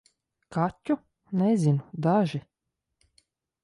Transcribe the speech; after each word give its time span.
Kaķu? 0.57 0.97
Nezinu- 1.43 1.87
daži. 2.09 2.43